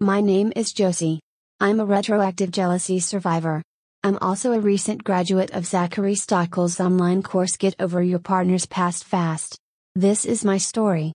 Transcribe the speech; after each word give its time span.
My 0.00 0.20
name 0.20 0.52
is 0.54 0.74
Josie. 0.74 1.20
I'm 1.58 1.80
a 1.80 1.86
retroactive 1.86 2.50
jealousy 2.50 3.00
survivor. 3.00 3.62
I'm 4.04 4.18
also 4.20 4.52
a 4.52 4.60
recent 4.60 5.02
graduate 5.02 5.52
of 5.52 5.64
Zachary 5.64 6.14
Stockill's 6.14 6.78
online 6.78 7.22
course 7.22 7.56
Get 7.56 7.74
Over 7.80 8.02
Your 8.02 8.18
Partner's 8.18 8.66
Past 8.66 9.04
Fast. 9.04 9.56
This 9.94 10.26
is 10.26 10.44
my 10.44 10.58
story. 10.58 11.14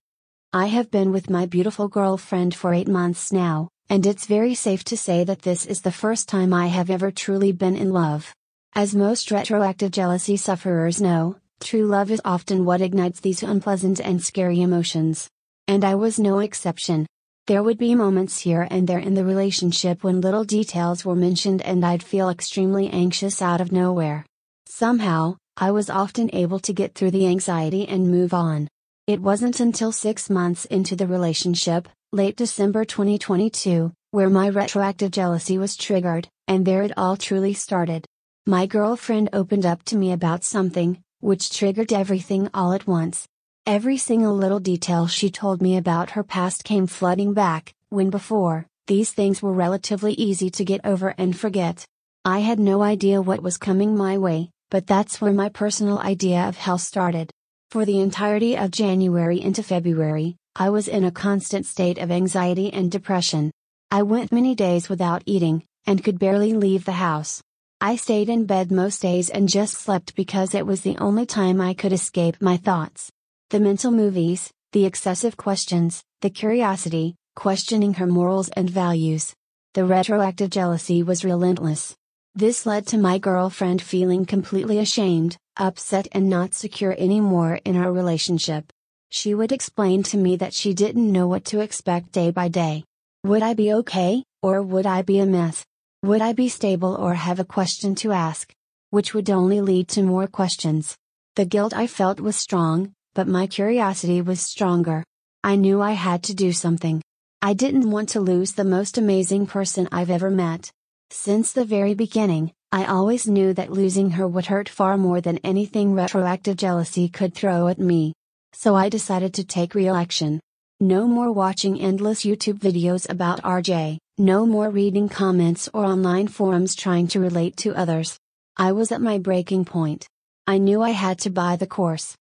I 0.52 0.66
have 0.66 0.90
been 0.90 1.12
with 1.12 1.30
my 1.30 1.46
beautiful 1.46 1.86
girlfriend 1.86 2.56
for 2.56 2.74
eight 2.74 2.88
months 2.88 3.30
now, 3.30 3.68
and 3.88 4.04
it's 4.04 4.26
very 4.26 4.56
safe 4.56 4.82
to 4.86 4.96
say 4.96 5.22
that 5.22 5.42
this 5.42 5.64
is 5.64 5.82
the 5.82 5.92
first 5.92 6.28
time 6.28 6.52
I 6.52 6.66
have 6.66 6.90
ever 6.90 7.12
truly 7.12 7.52
been 7.52 7.76
in 7.76 7.92
love. 7.92 8.34
As 8.74 8.96
most 8.96 9.30
retroactive 9.30 9.92
jealousy 9.92 10.36
sufferers 10.36 11.00
know, 11.00 11.36
true 11.60 11.86
love 11.86 12.10
is 12.10 12.20
often 12.24 12.64
what 12.64 12.80
ignites 12.80 13.20
these 13.20 13.44
unpleasant 13.44 14.00
and 14.00 14.20
scary 14.20 14.60
emotions. 14.60 15.28
And 15.68 15.84
I 15.84 15.94
was 15.94 16.18
no 16.18 16.40
exception. 16.40 17.06
There 17.48 17.64
would 17.64 17.76
be 17.76 17.96
moments 17.96 18.38
here 18.38 18.68
and 18.70 18.86
there 18.86 19.00
in 19.00 19.14
the 19.14 19.24
relationship 19.24 20.04
when 20.04 20.20
little 20.20 20.44
details 20.44 21.04
were 21.04 21.16
mentioned 21.16 21.60
and 21.62 21.84
I'd 21.84 22.00
feel 22.02 22.28
extremely 22.28 22.88
anxious 22.88 23.42
out 23.42 23.60
of 23.60 23.72
nowhere. 23.72 24.24
Somehow, 24.66 25.38
I 25.56 25.72
was 25.72 25.90
often 25.90 26.30
able 26.32 26.60
to 26.60 26.72
get 26.72 26.94
through 26.94 27.10
the 27.10 27.26
anxiety 27.26 27.88
and 27.88 28.08
move 28.08 28.32
on. 28.32 28.68
It 29.08 29.20
wasn't 29.20 29.58
until 29.58 29.90
six 29.90 30.30
months 30.30 30.66
into 30.66 30.94
the 30.94 31.08
relationship, 31.08 31.88
late 32.12 32.36
December 32.36 32.84
2022, 32.84 33.92
where 34.12 34.30
my 34.30 34.48
retroactive 34.48 35.10
jealousy 35.10 35.58
was 35.58 35.76
triggered, 35.76 36.28
and 36.46 36.64
there 36.64 36.82
it 36.82 36.96
all 36.96 37.16
truly 37.16 37.54
started. 37.54 38.06
My 38.46 38.66
girlfriend 38.66 39.30
opened 39.32 39.66
up 39.66 39.82
to 39.86 39.96
me 39.96 40.12
about 40.12 40.44
something, 40.44 41.02
which 41.18 41.50
triggered 41.50 41.92
everything 41.92 42.48
all 42.54 42.72
at 42.72 42.86
once. 42.86 43.26
Every 43.66 43.96
single 43.96 44.34
little 44.34 44.58
detail 44.58 45.06
she 45.06 45.30
told 45.30 45.62
me 45.62 45.76
about 45.76 46.10
her 46.10 46.24
past 46.24 46.64
came 46.64 46.88
flooding 46.88 47.32
back, 47.32 47.72
when 47.90 48.10
before, 48.10 48.66
these 48.88 49.12
things 49.12 49.40
were 49.40 49.52
relatively 49.52 50.14
easy 50.14 50.50
to 50.50 50.64
get 50.64 50.80
over 50.84 51.14
and 51.16 51.38
forget. 51.38 51.86
I 52.24 52.40
had 52.40 52.58
no 52.58 52.82
idea 52.82 53.22
what 53.22 53.40
was 53.40 53.58
coming 53.58 53.96
my 53.96 54.18
way, 54.18 54.50
but 54.68 54.88
that's 54.88 55.20
where 55.20 55.32
my 55.32 55.48
personal 55.48 56.00
idea 56.00 56.40
of 56.48 56.56
hell 56.56 56.76
started. 56.76 57.30
For 57.70 57.84
the 57.84 58.00
entirety 58.00 58.56
of 58.56 58.72
January 58.72 59.40
into 59.40 59.62
February, 59.62 60.34
I 60.56 60.70
was 60.70 60.88
in 60.88 61.04
a 61.04 61.12
constant 61.12 61.64
state 61.64 61.98
of 61.98 62.10
anxiety 62.10 62.72
and 62.72 62.90
depression. 62.90 63.52
I 63.92 64.02
went 64.02 64.32
many 64.32 64.56
days 64.56 64.88
without 64.88 65.22
eating, 65.24 65.62
and 65.86 66.02
could 66.02 66.18
barely 66.18 66.52
leave 66.52 66.84
the 66.84 66.92
house. 66.92 67.40
I 67.80 67.94
stayed 67.94 68.28
in 68.28 68.44
bed 68.44 68.72
most 68.72 69.00
days 69.00 69.30
and 69.30 69.48
just 69.48 69.74
slept 69.74 70.16
because 70.16 70.52
it 70.52 70.66
was 70.66 70.80
the 70.80 70.98
only 70.98 71.26
time 71.26 71.60
I 71.60 71.74
could 71.74 71.92
escape 71.92 72.42
my 72.42 72.56
thoughts. 72.56 73.12
The 73.52 73.60
mental 73.60 73.92
movies, 73.92 74.50
the 74.72 74.86
excessive 74.86 75.36
questions, 75.36 76.02
the 76.22 76.30
curiosity, 76.30 77.16
questioning 77.36 77.92
her 77.92 78.06
morals 78.06 78.48
and 78.48 78.70
values. 78.70 79.34
The 79.74 79.84
retroactive 79.84 80.48
jealousy 80.48 81.02
was 81.02 81.22
relentless. 81.22 81.94
This 82.34 82.64
led 82.64 82.86
to 82.86 82.96
my 82.96 83.18
girlfriend 83.18 83.82
feeling 83.82 84.24
completely 84.24 84.78
ashamed, 84.78 85.36
upset, 85.58 86.08
and 86.12 86.30
not 86.30 86.54
secure 86.54 86.94
anymore 86.96 87.60
in 87.66 87.76
our 87.76 87.92
relationship. 87.92 88.72
She 89.10 89.34
would 89.34 89.52
explain 89.52 90.02
to 90.04 90.16
me 90.16 90.36
that 90.36 90.54
she 90.54 90.72
didn't 90.72 91.12
know 91.12 91.28
what 91.28 91.44
to 91.52 91.60
expect 91.60 92.12
day 92.12 92.30
by 92.30 92.48
day. 92.48 92.84
Would 93.22 93.42
I 93.42 93.52
be 93.52 93.70
okay, 93.74 94.24
or 94.40 94.62
would 94.62 94.86
I 94.86 95.02
be 95.02 95.18
a 95.18 95.26
mess? 95.26 95.62
Would 96.02 96.22
I 96.22 96.32
be 96.32 96.48
stable 96.48 96.94
or 96.94 97.12
have 97.12 97.38
a 97.38 97.44
question 97.44 97.94
to 97.96 98.12
ask? 98.12 98.50
Which 98.88 99.12
would 99.12 99.28
only 99.28 99.60
lead 99.60 99.88
to 99.88 100.02
more 100.02 100.26
questions. 100.26 100.96
The 101.36 101.44
guilt 101.44 101.74
I 101.74 101.86
felt 101.86 102.18
was 102.18 102.36
strong, 102.36 102.94
but 103.14 103.28
my 103.28 103.46
curiosity 103.46 104.20
was 104.20 104.40
stronger. 104.40 105.04
I 105.44 105.56
knew 105.56 105.82
I 105.82 105.92
had 105.92 106.22
to 106.24 106.34
do 106.34 106.52
something. 106.52 107.02
I 107.42 107.54
didn't 107.54 107.90
want 107.90 108.08
to 108.10 108.20
lose 108.20 108.52
the 108.52 108.64
most 108.64 108.98
amazing 108.98 109.46
person 109.46 109.88
I've 109.90 110.10
ever 110.10 110.30
met. 110.30 110.70
Since 111.10 111.52
the 111.52 111.64
very 111.64 111.94
beginning, 111.94 112.52
I 112.70 112.86
always 112.86 113.26
knew 113.26 113.52
that 113.54 113.72
losing 113.72 114.12
her 114.12 114.26
would 114.26 114.46
hurt 114.46 114.68
far 114.68 114.96
more 114.96 115.20
than 115.20 115.38
anything 115.44 115.92
retroactive 115.92 116.56
jealousy 116.56 117.08
could 117.08 117.34
throw 117.34 117.68
at 117.68 117.78
me. 117.78 118.14
So 118.54 118.74
I 118.74 118.88
decided 118.88 119.34
to 119.34 119.44
take 119.44 119.74
real 119.74 119.94
action. 119.94 120.40
No 120.80 121.06
more 121.06 121.30
watching 121.30 121.80
endless 121.80 122.24
YouTube 122.24 122.58
videos 122.58 123.08
about 123.10 123.42
RJ, 123.42 123.98
no 124.18 124.46
more 124.46 124.70
reading 124.70 125.08
comments 125.08 125.68
or 125.74 125.84
online 125.84 126.28
forums 126.28 126.74
trying 126.74 127.08
to 127.08 127.20
relate 127.20 127.56
to 127.58 127.74
others. 127.74 128.18
I 128.56 128.72
was 128.72 128.90
at 128.90 129.00
my 129.00 129.18
breaking 129.18 129.64
point. 129.64 130.06
I 130.46 130.58
knew 130.58 130.82
I 130.82 130.90
had 130.90 131.18
to 131.20 131.30
buy 131.30 131.56
the 131.56 131.66
course. 131.66 132.16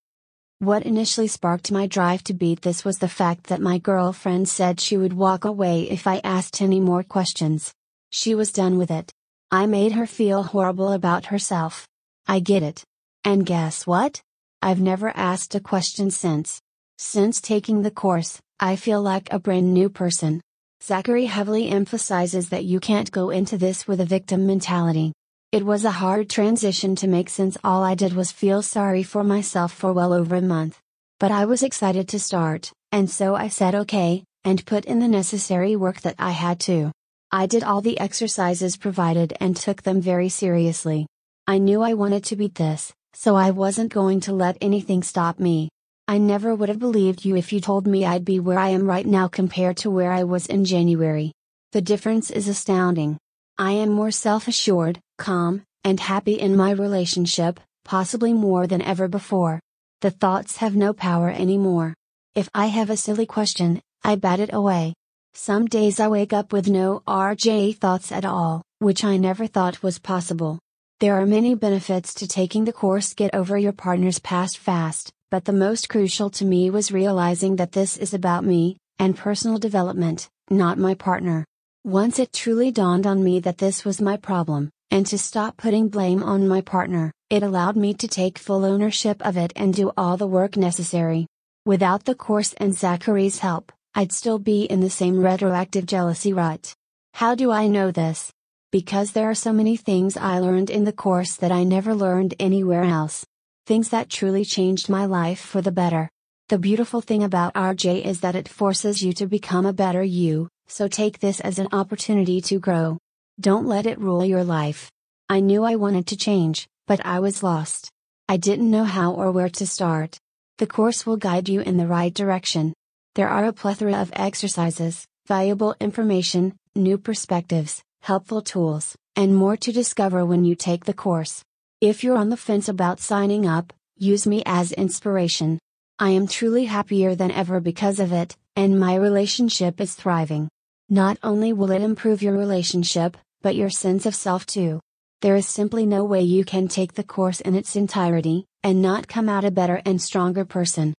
What 0.61 0.85
initially 0.85 1.27
sparked 1.27 1.72
my 1.72 1.88
drive 1.88 2.23
to 2.25 2.35
beat 2.35 2.61
this 2.61 2.85
was 2.85 2.99
the 2.99 3.09
fact 3.09 3.47
that 3.47 3.61
my 3.61 3.79
girlfriend 3.79 4.47
said 4.47 4.79
she 4.79 4.95
would 4.95 5.11
walk 5.11 5.44
away 5.44 5.89
if 5.89 6.05
I 6.05 6.22
asked 6.23 6.61
any 6.61 6.79
more 6.79 7.01
questions. 7.01 7.73
She 8.11 8.35
was 8.35 8.51
done 8.51 8.77
with 8.77 8.91
it. 8.91 9.11
I 9.50 9.66
made 9.66 9.94
her 9.94 10.05
feel 10.05 10.44
horrible 10.44 10.91
about 10.91 11.25
herself. 11.25 11.88
I 12.27 12.41
get 12.41 12.61
it. 12.61 12.83
And 13.25 13.44
guess 13.44 13.88
what? 13.88 14.21
I've 14.61 14.79
never 14.79 15.11
asked 15.17 15.55
a 15.55 15.59
question 15.59 16.11
since. 16.11 16.61
Since 17.00 17.41
taking 17.41 17.81
the 17.81 17.89
course, 17.89 18.39
I 18.59 18.75
feel 18.75 19.01
like 19.01 19.33
a 19.33 19.39
brand 19.39 19.73
new 19.73 19.89
person. 19.89 20.41
Zachary 20.83 21.25
heavily 21.25 21.69
emphasizes 21.69 22.50
that 22.50 22.66
you 22.66 22.79
can't 22.79 23.11
go 23.11 23.31
into 23.31 23.57
this 23.57 23.88
with 23.88 24.00
a 24.00 24.05
victim 24.05 24.45
mentality. 24.45 25.11
It 25.51 25.66
was 25.66 25.84
a 25.84 25.91
hard 25.91 26.29
transition 26.29 26.95
to 26.95 27.09
make 27.09 27.29
since 27.29 27.57
all 27.62 27.84
I 27.84 27.94
did 27.94 28.13
was 28.13 28.31
feel 28.31 28.62
sorry 28.62 29.03
for 29.03 29.22
myself 29.22 29.73
for 29.73 29.91
well 29.91 30.13
over 30.13 30.38
a 30.38 30.41
month. 30.41 30.79
But 31.19 31.31
I 31.31 31.44
was 31.44 31.62
excited 31.62 32.07
to 32.07 32.22
start, 32.22 32.72
and 32.94 33.12
so 33.12 33.35
I 33.35 33.50
said 33.50 33.75
okay, 33.75 34.23
and 34.45 34.66
put 34.66 34.85
in 34.85 35.00
the 35.00 35.09
necessary 35.09 35.75
work 35.75 36.00
that 36.03 36.16
I 36.17 36.31
had 36.31 36.62
to. 36.62 36.94
I 37.34 37.47
did 37.47 37.63
all 37.63 37.81
the 37.81 38.00
exercises 38.00 38.78
provided 38.78 39.34
and 39.41 39.57
took 39.57 39.84
them 39.84 40.00
very 40.00 40.29
seriously. 40.29 41.06
I 41.45 41.57
knew 41.57 41.81
I 41.81 41.95
wanted 41.95 42.23
to 42.25 42.38
beat 42.38 42.56
this, 42.56 42.94
so 43.12 43.35
I 43.35 43.51
wasn't 43.51 43.91
going 43.91 44.22
to 44.22 44.33
let 44.33 44.57
anything 44.62 45.03
stop 45.03 45.38
me. 45.38 45.68
I 46.07 46.18
never 46.18 46.56
would 46.56 46.69
have 46.69 46.79
believed 46.79 47.25
you 47.25 47.35
if 47.35 47.51
you 47.51 47.59
told 47.59 47.88
me 47.88 48.06
I'd 48.06 48.23
be 48.23 48.39
where 48.39 48.57
I 48.57 48.69
am 48.69 48.88
right 48.88 49.06
now 49.06 49.28
compared 49.28 49.75
to 49.83 49.91
where 49.91 50.13
I 50.13 50.23
was 50.23 50.45
in 50.45 50.63
January. 50.63 51.33
The 51.73 51.81
difference 51.81 52.31
is 52.31 52.47
astounding. 52.47 53.18
I 53.57 53.73
am 53.73 53.89
more 53.89 54.12
self 54.12 54.47
assured, 54.47 55.00
calm, 55.21 55.61
and 55.83 55.99
happy 55.99 56.33
in 56.33 56.57
my 56.57 56.71
relationship, 56.71 57.59
possibly 57.85 58.33
more 58.33 58.65
than 58.65 58.81
ever 58.81 59.07
before. 59.07 59.59
The 60.01 60.09
thoughts 60.09 60.57
have 60.57 60.75
no 60.75 60.93
power 60.93 61.29
anymore. 61.29 61.93
If 62.33 62.49
I 62.55 62.65
have 62.65 62.89
a 62.89 62.97
silly 62.97 63.27
question, 63.27 63.81
I 64.03 64.15
bat 64.15 64.39
it 64.39 64.51
away. 64.51 64.95
Some 65.35 65.67
days 65.67 65.99
I 65.99 66.07
wake 66.07 66.33
up 66.33 66.51
with 66.51 66.67
no 66.67 67.03
RJ 67.07 67.77
thoughts 67.77 68.11
at 68.11 68.25
all, 68.25 68.63
which 68.79 69.03
I 69.03 69.17
never 69.17 69.45
thought 69.45 69.83
was 69.83 69.99
possible. 69.99 70.57
There 70.99 71.15
are 71.19 71.27
many 71.27 71.53
benefits 71.53 72.15
to 72.15 72.27
taking 72.27 72.65
the 72.65 72.73
course 72.73 73.13
Get 73.13 73.35
Over 73.35 73.59
Your 73.59 73.73
Partner's 73.73 74.17
Past 74.17 74.57
Fast, 74.57 75.11
but 75.29 75.45
the 75.45 75.53
most 75.53 75.88
crucial 75.88 76.31
to 76.31 76.45
me 76.45 76.71
was 76.71 76.91
realizing 76.91 77.57
that 77.57 77.73
this 77.73 77.95
is 77.95 78.15
about 78.15 78.43
me, 78.43 78.77
and 78.97 79.15
personal 79.15 79.59
development, 79.59 80.29
not 80.49 80.79
my 80.79 80.95
partner. 80.95 81.45
Once 81.83 82.17
it 82.17 82.33
truly 82.33 82.71
dawned 82.71 83.05
on 83.05 83.23
me 83.23 83.39
that 83.39 83.59
this 83.59 83.85
was 83.85 84.01
my 84.01 84.17
problem, 84.17 84.69
and 84.91 85.07
to 85.07 85.18
stop 85.18 85.56
putting 85.56 85.88
blame 85.88 86.22
on 86.22 86.47
my 86.47 86.59
partner, 86.59 87.13
it 87.29 87.41
allowed 87.41 87.78
me 87.78 87.94
to 87.94 88.07
take 88.07 88.38
full 88.38 88.66
ownership 88.66 89.25
of 89.25 89.38
it 89.38 89.53
and 89.56 89.74
do 89.74 89.91
all 89.96 90.18
the 90.18 90.28
work 90.28 90.57
necessary. 90.57 91.25
Without 91.66 92.03
the 92.03 92.13
course 92.13 92.53
and 92.57 92.78
Zachary's 92.78 93.40
help, 93.40 93.72
I'd 93.96 94.12
still 94.12 94.38
be 94.38 94.63
in 94.63 94.81
the 94.81 94.90
same 94.90 95.19
retroactive 95.19 95.85
jealousy 95.85 96.34
rut. 96.34 96.74
How 97.13 97.35
do 97.35 97.51
I 97.51 97.68
know 97.68 97.90
this? 97.90 98.31
Because 98.72 99.13
there 99.13 99.30
are 99.30 99.35
so 99.35 99.53
many 99.53 99.78
things 99.78 100.18
I 100.18 100.40
learned 100.40 100.69
in 100.69 100.84
the 100.84 100.94
course 100.94 101.38
that 101.38 101.51
I 101.51 101.63
never 101.63 101.96
learned 101.96 102.35
anywhere 102.40 102.84
else. 102.84 103.25
Things 103.66 103.90
that 103.90 104.09
truly 104.09 104.44
changed 104.44 104.90
my 104.90 105.06
life 105.06 105.40
for 105.40 105.62
the 105.62 105.72
better. 105.72 106.09
The 106.50 106.57
beautiful 106.57 107.00
thing 107.00 107.24
about 107.24 107.53
RJ 107.53 108.03
is 108.03 108.19
that 108.22 108.35
it 108.35 108.50
forces 108.50 109.01
you 109.01 109.13
to 109.13 109.28
become 109.28 109.66
a 109.66 109.72
better 109.74 110.03
you, 110.03 110.50
so 110.68 110.90
take 110.90 111.19
this 111.19 111.40
as 111.40 111.59
an 111.59 111.69
opportunity 111.72 112.42
to 112.42 112.60
grow. 112.60 112.98
Don't 113.39 113.66
let 113.66 113.86
it 113.86 114.00
rule 114.00 114.25
your 114.25 114.44
life. 114.44 114.92
I 115.30 115.39
knew 115.39 115.63
I 115.63 115.75
wanted 115.75 116.07
to 116.07 116.18
change, 116.18 116.68
but 116.88 117.04
I 117.06 117.19
was 117.19 117.42
lost. 117.42 117.89
I 118.28 118.38
didn't 118.38 118.69
know 118.69 118.83
how 118.83 119.13
or 119.13 119.31
where 119.31 119.50
to 119.50 119.66
start. 119.66 120.19
The 120.57 120.68
course 120.68 121.06
will 121.06 121.18
guide 121.18 121.50
you 121.50 121.62
in 121.62 121.78
the 121.78 121.88
right 121.88 122.13
direction. 122.13 122.74
There 123.16 123.30
are 123.30 123.45
a 123.45 123.54
plethora 123.54 123.95
of 123.95 124.12
exercises, 124.13 125.06
valuable 125.28 125.75
information, 125.80 126.56
new 126.75 126.98
perspectives, 126.98 127.81
helpful 128.01 128.42
tools, 128.42 128.95
and 129.16 129.36
more 129.36 129.57
to 129.57 129.72
discover 129.72 130.25
when 130.25 130.45
you 130.45 130.56
take 130.56 130.86
the 130.86 130.94
course. 130.94 131.44
If 131.80 132.04
you're 132.04 132.18
on 132.18 132.30
the 132.30 132.38
fence 132.38 132.69
about 132.69 133.00
signing 133.00 133.48
up, 133.48 133.74
use 133.98 134.27
me 134.27 134.44
as 134.45 134.72
inspiration. 134.72 135.60
I 135.98 136.10
am 136.12 136.27
truly 136.27 136.66
happier 136.66 137.16
than 137.16 137.31
ever 137.31 137.60
because 137.60 138.00
of 138.00 138.12
it, 138.12 138.36
and 138.56 138.80
my 138.80 138.95
relationship 138.95 139.81
is 139.81 139.95
thriving. 139.95 140.50
Not 140.93 141.17
only 141.23 141.53
will 141.53 141.71
it 141.71 141.81
improve 141.81 142.21
your 142.21 142.38
relationship, 142.38 143.15
but 143.41 143.55
your 143.55 143.69
sense 143.69 144.05
of 144.05 144.13
self 144.13 144.45
too. 144.45 144.81
There 145.21 145.38
is 145.38 145.47
simply 145.47 145.85
no 145.85 146.03
way 146.03 146.21
you 146.21 146.43
can 146.43 146.67
take 146.67 146.95
the 146.95 147.03
course 147.03 147.39
in 147.39 147.55
its 147.55 147.77
entirety, 147.77 148.45
and 148.61 148.81
not 148.81 149.07
come 149.07 149.29
out 149.29 149.45
a 149.45 149.51
better 149.51 149.81
and 149.85 150.01
stronger 150.01 150.43
person. 150.43 150.93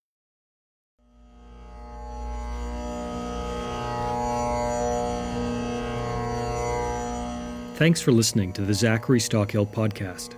Thanks 7.77 8.01
for 8.01 8.13
listening 8.13 8.55
to 8.55 8.63
the 8.63 8.73
Zachary 8.73 9.21
Stockill 9.21 9.71
podcast. 9.71 10.37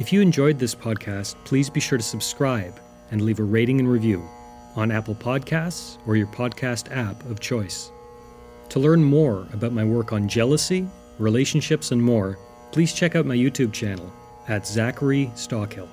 If 0.00 0.12
you 0.12 0.20
enjoyed 0.20 0.58
this 0.58 0.74
podcast, 0.74 1.36
please 1.44 1.70
be 1.70 1.78
sure 1.78 1.98
to 1.98 2.04
subscribe 2.04 2.80
and 3.12 3.20
leave 3.20 3.38
a 3.38 3.44
rating 3.44 3.78
and 3.78 3.88
review 3.88 4.28
on 4.74 4.90
Apple 4.90 5.14
Podcasts 5.14 5.98
or 6.04 6.16
your 6.16 6.26
podcast 6.26 6.90
app 6.90 7.24
of 7.26 7.38
choice. 7.38 7.92
To 8.70 8.78
learn 8.78 9.02
more 9.02 9.46
about 9.52 9.72
my 9.72 9.84
work 9.84 10.12
on 10.12 10.28
jealousy, 10.28 10.86
relationships, 11.18 11.90
and 11.90 12.02
more, 12.02 12.38
please 12.70 12.92
check 12.92 13.16
out 13.16 13.26
my 13.26 13.36
YouTube 13.36 13.72
channel 13.72 14.12
at 14.46 14.66
Zachary 14.66 15.32
Stockill. 15.34 15.88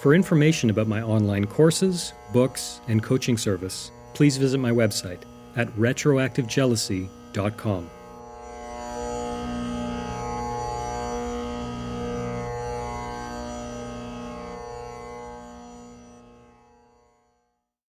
For 0.00 0.14
information 0.14 0.70
about 0.70 0.88
my 0.88 1.02
online 1.02 1.46
courses, 1.46 2.14
books, 2.32 2.80
and 2.88 3.02
coaching 3.02 3.36
service, 3.36 3.90
please 4.14 4.36
visit 4.36 4.58
my 4.58 4.70
website 4.70 5.22
at 5.56 5.68
retroactivejealousy.com. 5.76 7.90